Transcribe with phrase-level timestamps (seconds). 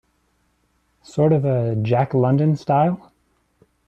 [1.03, 3.11] Sort of a Jack London style?